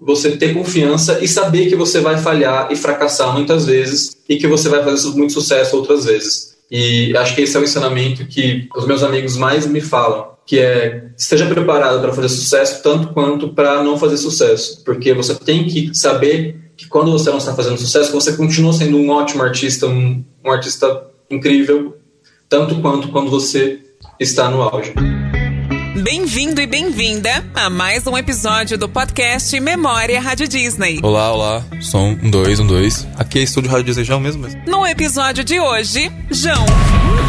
[0.00, 4.46] você ter confiança e saber que você vai falhar e fracassar muitas vezes e que
[4.46, 6.56] você vai fazer muito sucesso outras vezes.
[6.70, 10.58] E acho que esse é o ensinamento que os meus amigos mais me falam, que
[10.58, 15.66] é esteja preparado para fazer sucesso tanto quanto para não fazer sucesso, porque você tem
[15.66, 19.86] que saber que quando você não está fazendo sucesso, você continua sendo um ótimo artista,
[19.86, 21.96] um, um artista incrível,
[22.48, 23.80] tanto quanto quando você
[24.18, 24.94] está no auge.
[26.02, 30.98] Bem-vindo e bem-vinda a mais um episódio do podcast Memória Rádio Disney.
[31.02, 31.64] Olá, olá.
[31.82, 33.06] Som um, dois, um, dois.
[33.18, 34.46] Aqui é Estúdio Rádio Disney João mesmo.
[34.66, 36.64] No episódio de hoje, João.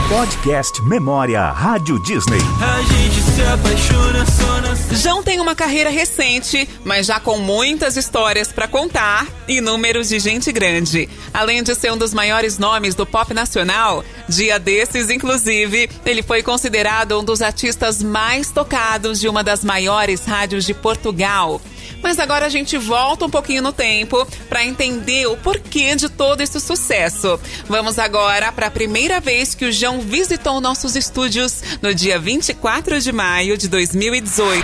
[0.07, 2.39] Podcast Memória Rádio Disney.
[2.61, 4.71] A gente se apaixona só na...
[4.95, 10.19] João tem uma carreira recente, mas já com muitas histórias para contar e números de
[10.19, 11.07] gente grande.
[11.33, 16.43] Além de ser um dos maiores nomes do pop nacional, dia desses, inclusive, ele foi
[16.43, 21.59] considerado um dos artistas mais tocados de uma das maiores rádios de Portugal.
[22.03, 26.41] Mas agora a gente volta um pouquinho no tempo para entender o porquê de todo
[26.41, 27.39] esse sucesso.
[27.67, 33.01] Vamos agora para a primeira vez que o João visitou nossos estúdios no dia 24
[33.01, 34.61] de maio de 2018.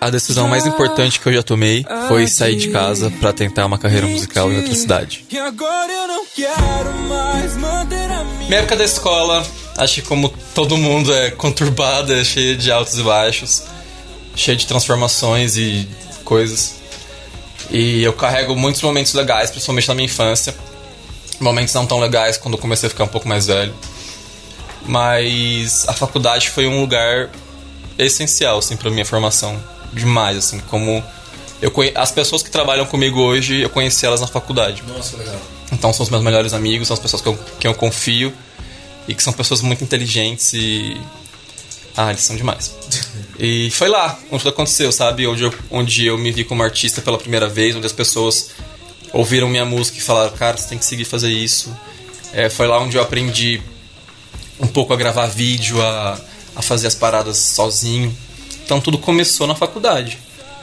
[0.00, 3.78] A decisão mais importante que eu já tomei foi sair de casa para tentar uma
[3.78, 5.26] carreira musical em outra cidade.
[8.48, 12.98] Minha época da escola, acho que como todo mundo é conturbada, é cheia de altos
[12.98, 13.64] e baixos,
[14.34, 15.88] cheia de transformações e
[16.24, 16.76] coisas.
[17.70, 20.54] E eu carrego muitos momentos legais, principalmente na minha infância.
[21.40, 23.74] Momentos não tão legais quando eu comecei a ficar um pouco mais velho.
[24.84, 27.30] Mas a faculdade foi um lugar
[27.98, 31.02] essencial assim para minha formação demais, assim, como
[31.60, 31.92] eu conhe...
[31.94, 34.82] as pessoas que trabalham comigo hoje, eu conheci elas na faculdade.
[34.86, 35.36] Nossa, legal.
[35.70, 38.32] Então são os meus melhores amigos, são as pessoas que eu, que eu confio
[39.08, 40.96] e que são pessoas muito inteligentes e
[41.96, 42.74] ah, eles são demais.
[43.38, 45.26] E foi lá onde tudo aconteceu, sabe?
[45.26, 48.50] Onde eu, onde eu me vi como artista pela primeira vez, onde as pessoas
[49.12, 51.74] ouviram minha música e falaram, cara, você tem que seguir fazer isso.
[52.32, 53.60] É, foi lá onde eu aprendi
[54.58, 56.18] um pouco a gravar vídeo, a,
[56.56, 58.16] a fazer as paradas sozinho.
[58.64, 60.18] Então tudo começou na faculdade.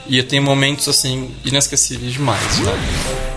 [0.08, 3.29] E eu tenho momentos assim inesquecíveis demais, sabe?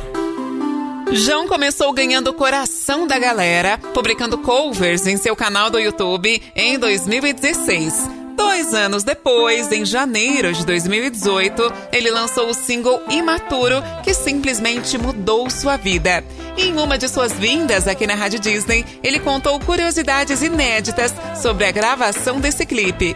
[1.15, 6.79] João começou ganhando o coração da galera, publicando covers em seu canal do YouTube em
[6.79, 8.09] 2016.
[8.35, 15.51] Dois anos depois, em janeiro de 2018, ele lançou o single Imaturo, que simplesmente mudou
[15.51, 16.25] sua vida.
[16.57, 21.71] Em uma de suas vindas aqui na Rádio Disney, ele contou curiosidades inéditas sobre a
[21.71, 23.15] gravação desse clipe.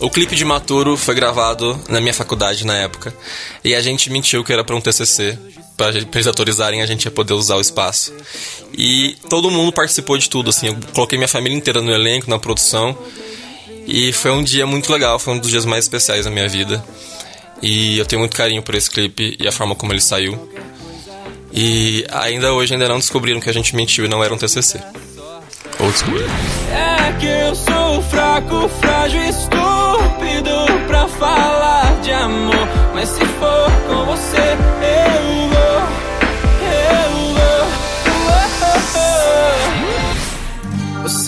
[0.00, 3.14] O clipe de Maturo foi gravado na minha faculdade na época.
[3.64, 5.38] E a gente mentiu que era para um TCC.
[5.78, 8.12] Pra, eles autorizarem, a gente ia poder usar o espaço.
[8.76, 10.66] E todo mundo participou de tudo, assim.
[10.66, 12.98] Eu coloquei minha família inteira no elenco, na produção.
[13.86, 16.84] E foi um dia muito legal, foi um dos dias mais especiais da minha vida.
[17.62, 20.50] E eu tenho muito carinho por esse clipe e a forma como ele saiu.
[21.52, 24.80] E ainda hoje ainda não descobriram que a gente mentiu e não era um TCC.
[25.80, 25.88] Ou.
[26.74, 32.68] É que eu sou fraco, frágil, estúpido pra falar de amor.
[32.94, 33.24] Mas se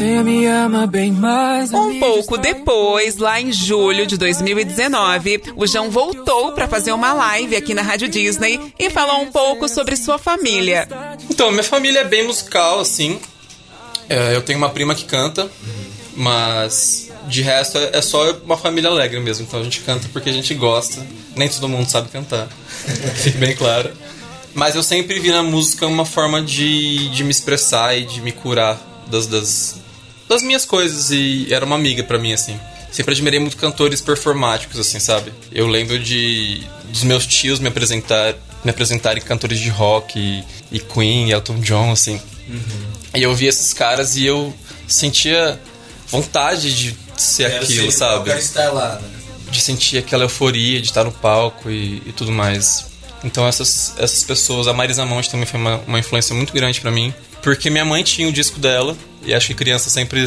[0.00, 1.74] Você me ama bem mais.
[1.74, 7.54] Um pouco depois, lá em julho de 2019, o João voltou para fazer uma live
[7.54, 10.88] aqui na Rádio Disney e falou um pouco sobre sua família.
[11.28, 13.20] Então, minha família é bem musical, assim.
[14.08, 15.50] É, eu tenho uma prima que canta,
[16.16, 19.44] mas de resto é, é só uma família alegre mesmo.
[19.46, 21.06] Então a gente canta porque a gente gosta.
[21.36, 22.48] Nem todo mundo sabe cantar,
[23.20, 23.90] fique bem claro.
[24.54, 28.32] Mas eu sempre vi na música uma forma de, de me expressar e de me
[28.32, 29.79] curar das, das,
[30.30, 31.10] das minhas coisas.
[31.10, 32.58] E era uma amiga para mim, assim.
[32.92, 35.32] Sempre admirei muito cantores performáticos, assim, sabe?
[35.52, 40.78] Eu lembro de dos meus tios me apresentar me apresentarem cantores de rock e, e
[40.78, 42.20] Queen, Elton John, assim.
[42.48, 42.60] Uhum.
[43.14, 44.54] E eu via esses caras e eu
[44.86, 45.58] sentia
[46.08, 48.30] vontade de ser Quero aquilo, ser, sabe?
[48.32, 49.08] Estar lá, né?
[49.50, 52.90] De sentir aquela euforia de estar no palco e, e tudo mais.
[53.24, 56.90] Então essas, essas pessoas, a Marisa Monte também foi uma, uma influência muito grande para
[56.90, 60.26] mim, porque minha mãe tinha o disco dela e acho que criança sempre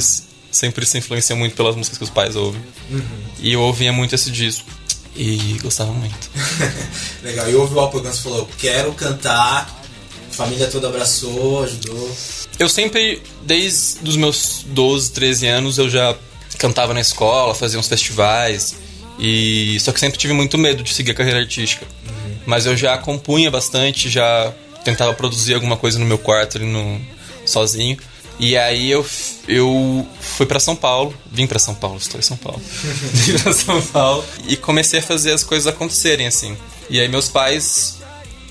[0.51, 2.61] sempre se influencia muito pelas músicas que os pais ouvem.
[2.91, 3.01] Uhum.
[3.39, 4.67] E eu ouvia muito esse disco
[5.15, 6.29] e gostava muito.
[7.23, 7.49] Legal.
[7.49, 9.81] E ouve o Alpo Guns falou: "Quero cantar".
[10.29, 12.15] A família toda abraçou, ajudou.
[12.57, 16.15] Eu sempre, desde os meus 12, 13 anos, eu já
[16.57, 18.75] cantava na escola, fazia uns festivais.
[19.19, 21.85] E só que sempre tive muito medo de seguir a carreira artística.
[22.07, 22.35] Uhum.
[22.47, 24.51] Mas eu já compunha bastante, já
[24.83, 26.99] tentava produzir alguma coisa no meu quarto ali no
[27.45, 27.97] sozinho.
[28.39, 29.05] E aí eu,
[29.47, 32.61] eu fui para São Paulo, vim para São Paulo, estou em São Paulo.
[33.13, 36.57] vim pra São Paulo e comecei a fazer as coisas acontecerem, assim.
[36.89, 37.99] E aí meus pais,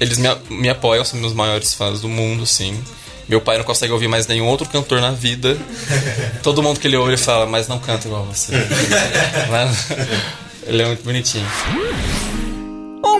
[0.00, 2.78] eles me, me apoiam, são meus maiores fãs do mundo, assim.
[3.28, 5.56] Meu pai não consegue ouvir mais nenhum outro cantor na vida.
[6.42, 8.52] Todo mundo que ele ouve, ele fala, mas não canta igual você.
[10.66, 11.46] ele é muito bonitinho.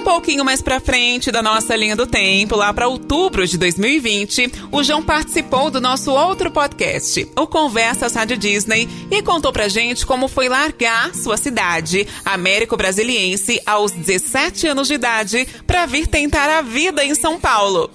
[0.02, 4.50] Um pouquinho mais pra frente da nossa linha do tempo, lá para outubro de 2020,
[4.72, 10.04] o João participou do nosso outro podcast, o Conversas Rádio Disney, e contou pra gente
[10.04, 16.50] como foi largar sua cidade, Américo Brasiliense, aos 17 anos de idade, para vir tentar
[16.50, 17.88] a vida em São Paulo.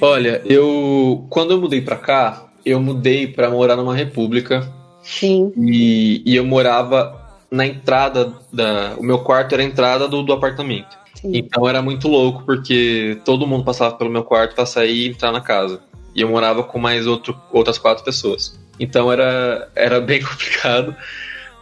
[0.00, 4.68] Olha, eu quando eu mudei pra cá, eu mudei pra morar numa república.
[5.00, 5.52] Sim.
[5.56, 7.21] E, e eu morava
[7.52, 8.94] na entrada da.
[8.96, 10.96] O meu quarto era a entrada do, do apartamento.
[11.14, 11.32] Sim.
[11.34, 15.30] Então era muito louco, porque todo mundo passava pelo meu quarto pra sair e entrar
[15.30, 15.80] na casa.
[16.14, 18.58] E eu morava com mais outro, outras quatro pessoas.
[18.80, 20.96] Então era, era bem complicado.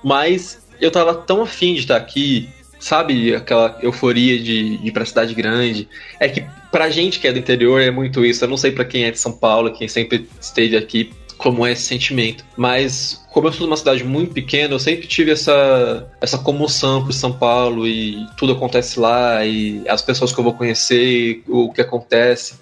[0.02, 2.48] Mas eu tava tão afim de estar aqui,
[2.78, 3.34] sabe?
[3.34, 5.88] Aquela euforia de, de ir pra cidade grande.
[6.20, 8.44] É que pra gente que é do interior é muito isso.
[8.44, 11.10] Eu não sei pra quem é de São Paulo, quem sempre esteve aqui,
[11.40, 12.44] como é esse sentimento.
[12.54, 17.02] Mas como eu sou de uma cidade muito pequena, eu sempre tive essa, essa comoção
[17.02, 21.72] por São Paulo e tudo acontece lá e as pessoas que eu vou conhecer, o
[21.72, 22.56] que acontece.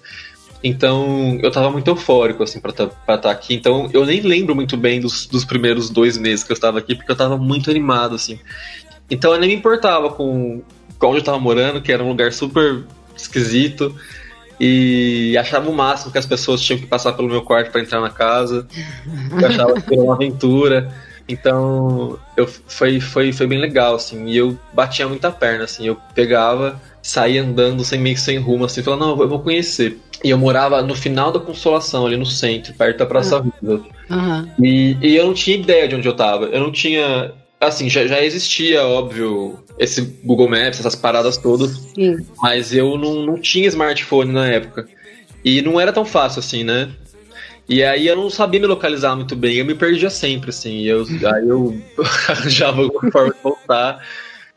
[0.63, 3.53] Então eu tava muito eufórico assim pra estar aqui.
[3.53, 6.95] Então eu nem lembro muito bem dos, dos primeiros dois meses que eu estava aqui,
[6.95, 8.39] porque eu tava muito animado, assim.
[9.11, 10.61] Então eu nem me importava com
[11.01, 13.93] onde eu tava morando, que era um lugar super esquisito.
[14.59, 18.01] E achava o máximo que as pessoas tinham que passar pelo meu quarto para entrar
[18.01, 18.67] na casa.
[19.31, 20.93] Eu achava que era uma aventura.
[21.29, 24.25] Então, eu, foi, foi, foi bem legal, assim.
[24.25, 25.85] E eu batia muita perna, assim.
[25.85, 28.81] Eu pegava, saía andando sem meio que sem rumo, assim.
[28.81, 29.99] Falava, não, eu vou conhecer.
[30.23, 33.81] E eu morava no final da Consolação, ali no centro, perto da Praça Vida.
[34.09, 34.49] Aham.
[34.61, 36.45] E, e eu não tinha ideia de onde eu tava.
[36.45, 37.31] Eu não tinha.
[37.59, 41.71] Assim, já, já existia, óbvio, esse Google Maps, essas paradas todas.
[41.93, 42.25] Sim.
[42.41, 44.87] Mas eu não, não tinha smartphone na época.
[45.43, 46.89] E não era tão fácil assim, né?
[47.67, 50.83] E aí eu não sabia me localizar muito bem, eu me perdia sempre, assim.
[50.83, 51.79] Eu, aí eu
[52.27, 54.03] arranjava alguma forma de voltar.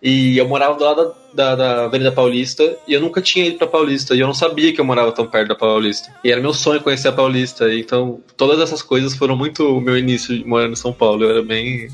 [0.03, 3.69] E eu morava do lado da, da Avenida Paulista e eu nunca tinha ido pra
[3.69, 4.15] Paulista.
[4.15, 6.13] E eu não sabia que eu morava tão perto da Paulista.
[6.25, 7.73] E era meu sonho conhecer a Paulista.
[7.73, 11.23] Então todas essas coisas foram muito o meu início de morando em São Paulo.
[11.23, 11.89] Eu era bem.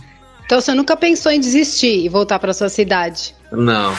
[0.48, 3.34] Então você nunca pensou em desistir e voltar pra sua cidade?
[3.52, 3.94] Não.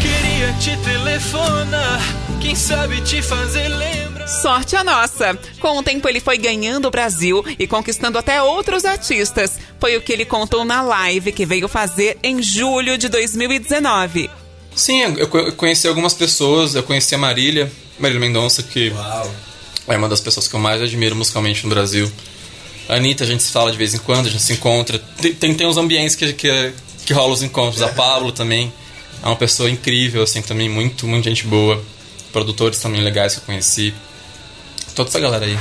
[0.00, 2.00] Queria te telefonar,
[2.40, 4.26] quem sabe te fazer lembrar.
[4.26, 5.38] Sorte a nossa!
[5.60, 9.60] Com o tempo ele foi ganhando o Brasil e conquistando até outros artistas.
[9.78, 14.28] Foi o que ele contou na live que veio fazer em julho de 2019.
[14.74, 19.32] Sim, eu conheci algumas pessoas, eu conheci a Marília, Marília Mendonça, que Uau.
[19.86, 22.10] é uma das pessoas que eu mais admiro musicalmente no Brasil.
[22.92, 24.98] A Anitta, a gente se fala de vez em quando, a gente se encontra.
[24.98, 26.74] Tem, tem, uns ambientes que, que,
[27.06, 27.80] que rolam os encontros.
[27.80, 28.70] A Pablo também
[29.22, 31.82] é uma pessoa incrível, assim, também muito, muito gente boa.
[32.34, 33.94] Produtores também legais que eu conheci.
[34.94, 35.56] Toda essa galera aí.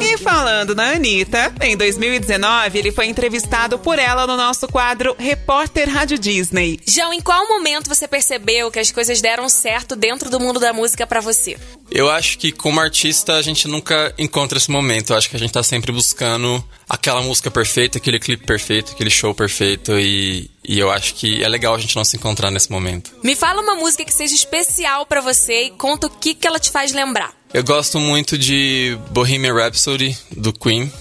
[0.00, 5.88] E falando na Anitta, em 2019 ele foi entrevistado por ela no nosso quadro Repórter
[5.88, 6.80] Rádio Disney.
[6.86, 10.72] João, em qual momento você percebeu que as coisas deram certo dentro do mundo da
[10.72, 11.56] música pra você?
[11.90, 15.12] Eu acho que como artista a gente nunca encontra esse momento.
[15.12, 19.10] Eu acho que a gente tá sempre buscando aquela música perfeita, aquele clipe perfeito, aquele
[19.10, 19.96] show perfeito.
[19.96, 23.12] E, e eu acho que é legal a gente não se encontrar nesse momento.
[23.22, 26.58] Me fala uma música que seja especial pra você e conta o que, que ela
[26.58, 27.32] te faz lembrar.
[27.54, 30.92] Eu gosto muito de Bohemian Rhapsody, do Queen.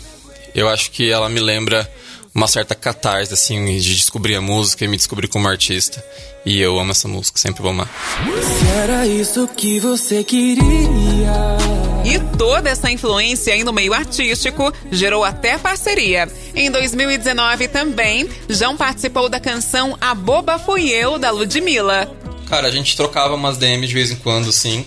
[0.54, 1.92] Eu acho que ela me lembra
[2.34, 6.04] uma certa catarse, assim, de descobrir a música e me descobrir como artista.
[6.46, 7.90] E eu amo essa música, sempre vou amar.
[8.24, 11.79] Se era isso que você queria.
[12.04, 16.28] E toda essa influência aí no meio artístico gerou até parceria.
[16.56, 22.10] Em 2019 também, João participou da canção A Boba Fui Eu, da Ludmilla.
[22.48, 24.86] Cara, a gente trocava umas DM de vez em quando, sim.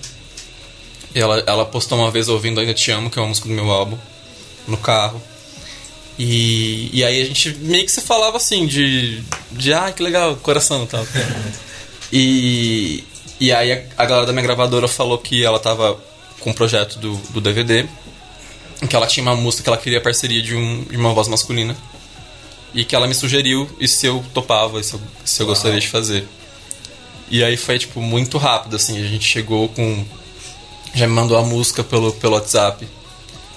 [1.15, 3.55] E ela, ela postou uma vez ouvindo Ainda Te Amo, que é uma música do
[3.55, 3.99] meu álbum,
[4.67, 5.23] no carro.
[6.19, 9.23] E, e aí a gente meio que se falava assim, de.
[9.51, 11.07] de ah, que legal, coração e tal.
[12.15, 13.05] E,
[13.41, 15.99] e aí a, a galera da minha gravadora falou que ela tava
[16.43, 17.87] com um projeto do, do DVD,
[18.83, 21.29] em que ela tinha uma música que ela queria parceria de, um, de uma voz
[21.29, 21.77] masculina.
[22.75, 25.79] E que ela me sugeriu e se eu topava, e se eu, se eu gostaria
[25.79, 26.27] de fazer.
[27.31, 28.99] E aí foi, tipo, muito rápido, assim.
[28.99, 30.05] A gente chegou com.
[30.95, 32.87] Já me mandou a música pelo, pelo WhatsApp.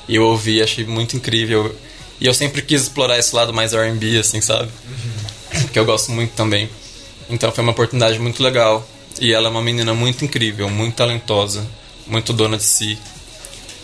[0.08, 1.74] E eu ouvi, achei muito incrível.
[2.20, 4.70] E eu sempre quis explorar esse lado mais RB, assim, sabe?
[5.72, 6.70] Que eu gosto muito também.
[7.30, 8.88] Então foi uma oportunidade muito legal.
[9.20, 11.66] E ela é uma menina muito incrível, muito talentosa,
[12.08, 12.98] muito dona de si.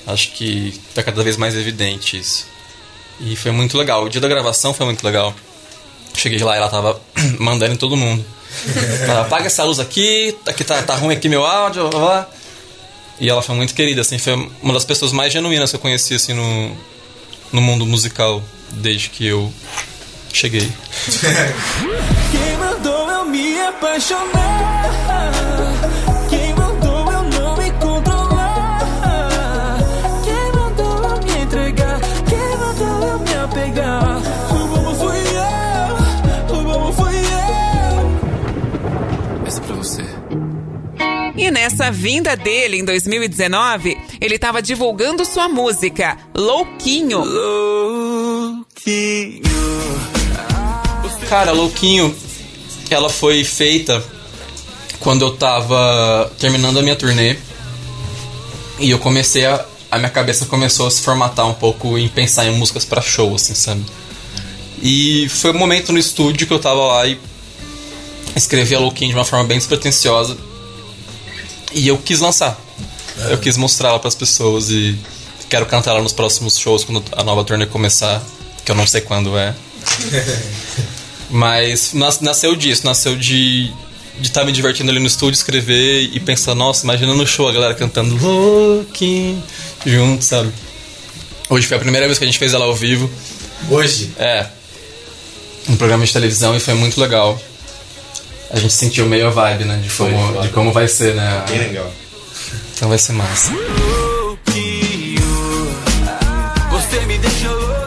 [0.08, 2.48] Acho que tá cada vez mais evidente isso.
[3.20, 4.04] E foi muito legal.
[4.04, 5.34] O dia da gravação foi muito legal.
[6.16, 7.00] Cheguei lá e ela tava
[7.40, 8.26] mandando em todo mundo.
[9.08, 12.30] Ela, Apaga essa luz aqui, aqui tá, tá ruim aqui meu áudio, blá, blá.
[13.18, 16.16] E ela foi muito querida, assim, foi uma das pessoas mais genuínas que eu conheci,
[16.16, 16.76] assim, no,
[17.54, 19.54] no mundo musical desde que eu
[20.34, 20.70] cheguei.
[22.32, 25.11] Quem mandou eu me apaixonar?
[41.42, 47.24] E nessa vinda dele em 2019, ele estava divulgando sua música, Louquinho.
[51.28, 52.16] Cara, Louquinho,
[52.92, 54.06] ela foi feita
[55.00, 57.36] quando eu tava terminando a minha turnê.
[58.80, 59.66] E eu comecei a.
[59.90, 63.34] A minha cabeça começou a se formatar um pouco em pensar em músicas pra show,
[63.34, 63.84] assim, sabe?
[64.80, 67.20] E foi um momento no estúdio que eu tava lá e
[68.36, 70.51] escrevi a Louquinho de uma forma bem despretensiosa.
[71.74, 72.60] E eu quis lançar.
[73.30, 74.98] Eu quis mostrar ela pras pessoas e
[75.50, 78.22] quero cantar ela nos próximos shows quando a nova turnê começar,
[78.66, 79.54] que eu não sei quando é.
[81.30, 83.72] Mas nas- nasceu disso, nasceu de
[84.20, 87.52] de estar me divertindo ali no estúdio, escrever e pensar, nossa, imagina no show a
[87.52, 89.42] galera cantando Looking
[89.84, 90.52] junto, sabe?
[91.50, 93.10] Hoje foi a primeira vez que a gente fez ela ao vivo.
[93.70, 94.46] Hoje, É.
[95.70, 97.40] Um programa de televisão e foi muito legal.
[98.54, 99.78] A gente sentiu meio a vibe, né?
[99.78, 100.42] De como, foi.
[100.42, 101.46] de como vai ser, né?
[101.48, 101.90] bem legal.
[102.76, 103.52] Então vai ser massa.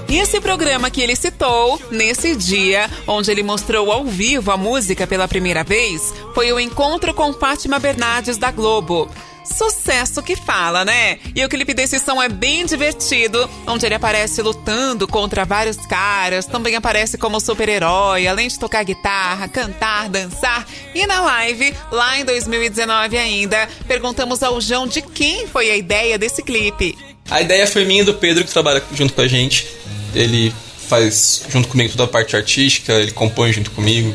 [0.08, 5.06] E esse programa que ele citou, nesse dia, onde ele mostrou ao vivo a música
[5.06, 9.10] pela primeira vez, foi o encontro com Fátima Bernardes da Globo.
[9.44, 11.18] Sucesso que fala, né?
[11.34, 16.46] E o clipe desse som é bem divertido, onde ele aparece lutando contra vários caras,
[16.46, 20.66] também aparece como super-herói, além de tocar guitarra, cantar, dançar.
[20.94, 26.18] E na live, lá em 2019 ainda, perguntamos ao João de quem foi a ideia
[26.18, 26.96] desse clipe.
[27.30, 29.66] A ideia foi minha e do Pedro, que trabalha junto com a gente.
[30.14, 30.54] Ele
[30.88, 34.14] faz junto comigo toda a parte artística, ele compõe junto comigo.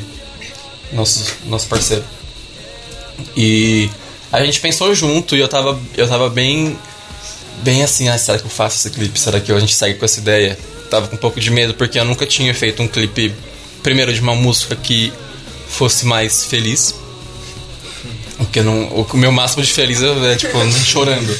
[0.92, 2.04] Nosso, nosso parceiro.
[3.36, 3.90] E
[4.32, 6.78] a gente pensou junto e eu tava, eu tava bem.
[7.62, 9.20] Bem assim, ah, será que eu faço esse clipe?
[9.20, 10.58] Será que a gente segue com essa ideia?
[10.90, 13.34] Tava com um pouco de medo porque eu nunca tinha feito um clipe,
[13.84, 15.12] primeiro, de uma música que
[15.68, 16.96] fosse mais feliz.
[18.38, 21.38] Porque não, o meu máximo de feliz é, tipo, chorando.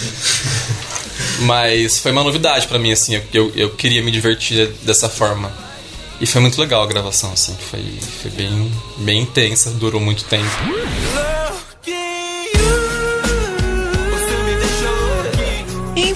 [1.40, 5.52] Mas foi uma novidade pra mim, assim, eu, eu queria me divertir dessa forma.
[6.20, 7.82] E foi muito legal a gravação, assim, foi,
[8.22, 10.52] foi bem, bem intensa, durou muito tempo.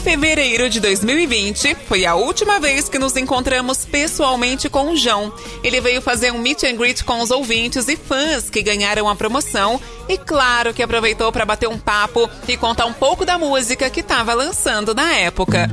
[0.04, 5.34] Fevereiro de 2020, foi a última vez que nos encontramos pessoalmente com o João.
[5.64, 9.16] Ele veio fazer um meet and greet com os ouvintes e fãs que ganharam a
[9.16, 9.80] promoção
[10.10, 14.02] e claro que aproveitou para bater um papo e contar um pouco da música que
[14.02, 15.70] estava lançando na época.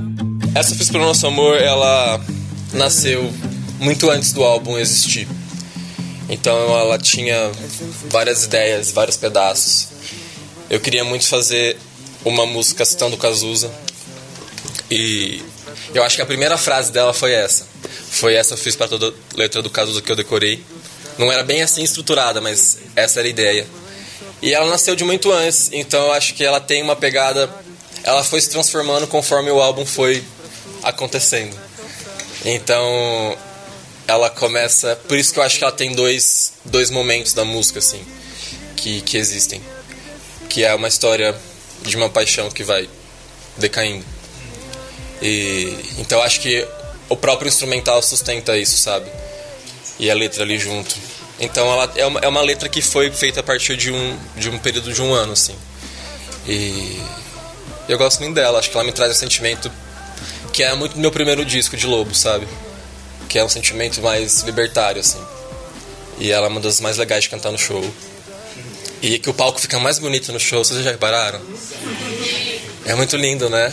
[0.55, 2.21] Essa Fiz Pelo Nosso Amor, ela
[2.73, 3.33] nasceu
[3.81, 5.27] muito antes do álbum existir.
[6.29, 7.51] Então ela tinha
[8.09, 9.89] várias ideias, vários pedaços.
[10.71, 11.77] Eu queria muito fazer
[12.25, 13.90] uma música citando Cazuza.
[14.91, 15.43] E
[15.95, 17.67] eu acho que a primeira frase dela foi essa.
[18.11, 20.63] Foi essa eu fiz para toda letra do Cazuza que eu decorei.
[21.17, 23.67] Não era bem assim estruturada, mas essa era a ideia.
[24.43, 27.49] E ela nasceu de muito antes, então eu acho que ela tem uma pegada.
[28.03, 30.25] Ela foi se transformando conforme o álbum foi
[30.83, 31.57] acontecendo.
[32.45, 33.37] Então
[34.09, 34.97] ela começa.
[35.07, 38.05] Por isso que eu acho que ela tem dois, dois momentos da música, assim,
[38.77, 39.61] que, que existem.
[40.49, 41.37] Que é uma história
[41.83, 42.89] de uma paixão que vai
[43.57, 44.05] decaindo.
[45.21, 46.67] E, então acho que
[47.09, 49.11] o próprio instrumental sustenta isso, sabe?
[49.99, 50.95] E a letra ali junto.
[51.39, 54.49] Então ela é uma, é uma letra que foi feita a partir de um, de
[54.49, 55.57] um período de um ano, assim.
[56.47, 57.01] E
[57.89, 59.71] eu gosto muito dela, acho que ela me traz um sentimento
[60.53, 62.47] que é muito do meu primeiro disco de Lobo, sabe?
[63.29, 65.21] Que é um sentimento mais libertário, assim.
[66.19, 67.83] E ela é uma das mais legais de cantar no show.
[69.01, 71.41] E que o palco fica mais bonito no show, vocês já repararam?
[72.91, 73.73] É muito lindo, né?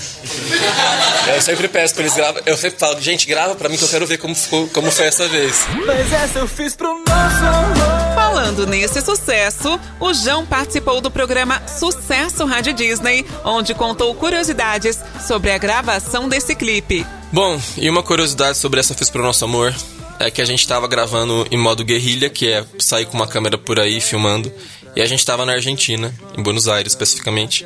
[1.34, 2.40] Eu sempre peço pra eles gravar.
[2.46, 5.08] Eu sempre falo, gente, grava pra mim que eu quero ver como, ficou, como foi
[5.08, 5.66] essa vez.
[5.88, 8.14] Mas essa eu fiz pro nosso amor.
[8.14, 15.50] Falando nesse sucesso, o João participou do programa Sucesso Rádio Disney, onde contou curiosidades sobre
[15.50, 17.04] a gravação desse clipe.
[17.32, 19.74] Bom, e uma curiosidade sobre essa Fiz Pro Nosso Amor
[20.20, 23.58] é que a gente tava gravando em modo guerrilha, que é sair com uma câmera
[23.58, 24.54] por aí filmando.
[24.96, 27.66] E a gente tava na Argentina, em Buenos Aires especificamente.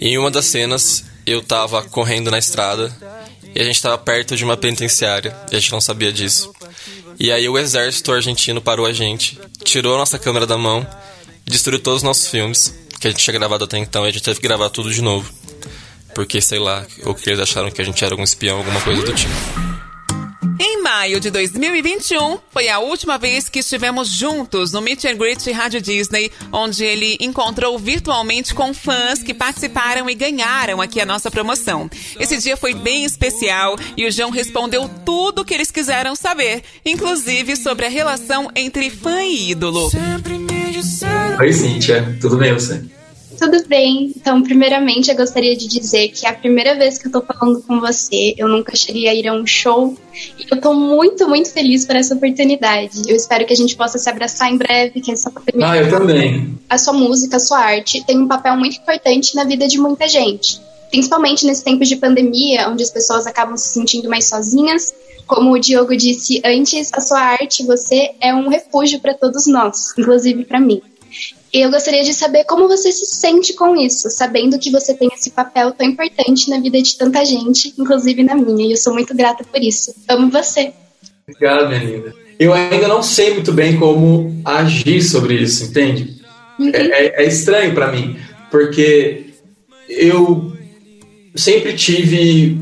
[0.00, 2.94] Em uma das cenas, eu tava correndo na estrada
[3.54, 6.52] e a gente tava perto de uma penitenciária e a gente não sabia disso.
[7.18, 10.86] E aí o exército argentino parou a gente, tirou a nossa câmera da mão
[11.46, 14.22] destruiu todos os nossos filmes que a gente tinha gravado até então e a gente
[14.22, 15.30] teve que gravar tudo de novo.
[16.14, 19.02] Porque, sei lá, ou que eles acharam que a gente era algum espião, alguma coisa
[19.02, 19.63] do tipo.
[20.94, 25.50] Em maio de 2021, foi a última vez que estivemos juntos no Meet and Greet
[25.50, 31.32] Rádio Disney, onde ele encontrou virtualmente com fãs que participaram e ganharam aqui a nossa
[31.32, 31.90] promoção.
[32.18, 36.62] Esse dia foi bem especial e o João respondeu tudo o que eles quiseram saber,
[36.86, 39.90] inclusive sobre a relação entre fã e ídolo.
[41.40, 42.16] Oi, Cíntia.
[42.20, 42.80] Tudo bem você?
[43.38, 44.12] Tudo bem.
[44.16, 47.62] Então, primeiramente, eu gostaria de dizer que é a primeira vez que eu tô falando
[47.62, 48.34] com você.
[48.36, 49.96] Eu nunca cheguei a ir a um show.
[50.38, 53.02] E eu tô muito, muito feliz por essa oportunidade.
[53.06, 55.70] Eu espero que a gente possa se abraçar em breve, que essa pandemia...
[55.70, 56.58] Ah, eu também.
[56.68, 60.08] A sua música, a sua arte tem um papel muito importante na vida de muita
[60.08, 60.60] gente.
[60.90, 64.94] Principalmente nesse tempo de pandemia, onde as pessoas acabam se sentindo mais sozinhas.
[65.26, 69.92] Como o Diogo disse antes, a sua arte, você é um refúgio para todos nós,
[69.98, 70.82] inclusive para mim.
[71.54, 75.08] E eu gostaria de saber como você se sente com isso, sabendo que você tem
[75.14, 78.66] esse papel tão importante na vida de tanta gente, inclusive na minha.
[78.66, 79.94] E eu sou muito grata por isso.
[80.08, 80.72] Amo você.
[81.28, 82.12] Obrigado, minha linda.
[82.40, 86.20] Eu ainda não sei muito bem como agir sobre isso, entende?
[86.58, 86.72] Uhum.
[86.74, 88.16] É, é- é estranho pra mim,
[88.50, 89.26] porque
[89.88, 90.52] eu
[91.36, 92.58] sempre tive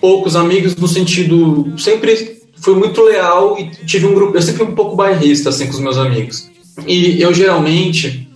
[0.00, 1.74] poucos amigos no sentido.
[1.78, 4.34] Sempre fui muito leal e tive um grupo.
[4.34, 6.48] Eu sempre fui um pouco bairrista assim, com os meus amigos.
[6.86, 8.29] E eu geralmente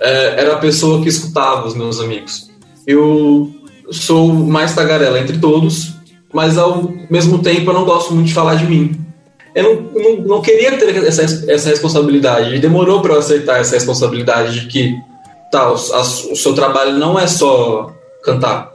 [0.00, 2.50] é, era a pessoa que escutava os meus amigos.
[2.86, 3.50] Eu
[3.90, 5.92] sou mais tagarela entre todos,
[6.32, 9.00] mas ao mesmo tempo eu não gosto muito de falar de mim.
[9.54, 9.62] Eu
[9.94, 14.60] não, não, não queria ter essa, essa responsabilidade, e demorou para eu aceitar essa responsabilidade
[14.60, 14.94] de que
[15.50, 17.90] tá, o, a- o seu trabalho não é só
[18.22, 18.70] cantar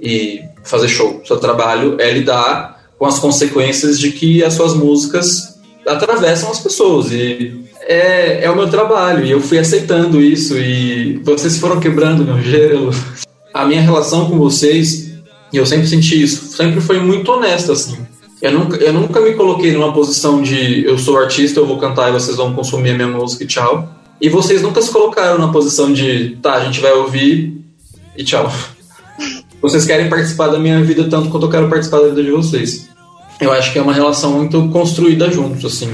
[0.00, 1.20] e fazer show.
[1.22, 6.60] O seu trabalho é lidar com as consequências de que as suas músicas atravessam as
[6.60, 7.10] pessoas.
[7.10, 9.24] E é, é o meu trabalho.
[9.24, 10.56] E eu fui aceitando isso.
[10.58, 12.90] E vocês foram quebrando meu gelo.
[13.52, 15.12] A minha relação com vocês,
[15.52, 17.96] eu sempre senti isso, sempre foi muito honesta, assim.
[18.42, 22.08] Eu nunca, eu nunca me coloquei numa posição de eu sou artista, eu vou cantar
[22.08, 23.88] e vocês vão consumir a minha música e tchau.
[24.20, 27.64] E vocês nunca se colocaram na posição de tá, a gente vai ouvir
[28.16, 28.52] e tchau.
[29.62, 32.86] Vocês querem participar da minha vida tanto quanto eu quero participar da vida de vocês.
[33.40, 35.88] Eu acho que é uma relação muito construída juntos, assim.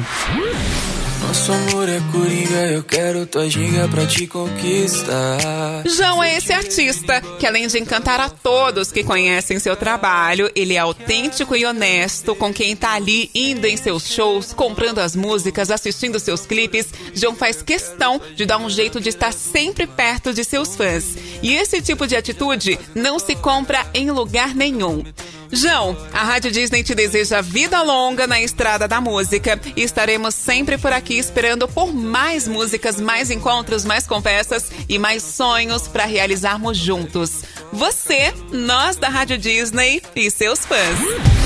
[1.31, 5.85] Nosso amor é coringa, eu quero tua ginga pra te conquistar.
[5.87, 10.75] João é esse artista que, além de encantar a todos que conhecem seu trabalho, ele
[10.75, 15.71] é autêntico e honesto com quem tá ali indo em seus shows, comprando as músicas,
[15.71, 16.89] assistindo seus clipes.
[17.15, 21.17] João faz questão de dar um jeito de estar sempre perto de seus fãs.
[21.45, 25.05] E esse tipo de atitude não se compra em lugar nenhum.
[25.53, 30.79] João, a Rádio Disney te deseja vida longa na estrada da música e estaremos sempre
[30.79, 36.77] por aqui esperando por mais músicas, mais encontros, mais conversas e mais sonhos para realizarmos
[36.77, 37.43] juntos.
[37.73, 40.99] Você, nós da Rádio Disney e seus fãs.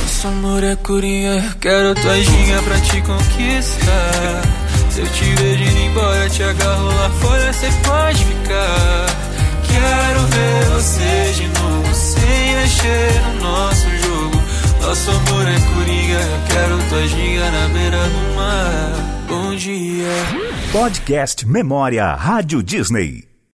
[0.02, 0.74] Nosso amor é
[1.60, 4.42] quero tua ginga pra te conquistar.
[4.90, 9.06] Se eu te vejo indo embora, te agarro lá fora, cê pode ficar.
[9.66, 14.42] Quero ver você de novo, sem mexer no nosso jogo.
[14.80, 19.13] Nosso amor é coringa, quero tua ginga na beira do mar.
[19.34, 20.14] Bom dia.
[20.70, 23.33] Podcast Memória Rádio Disney.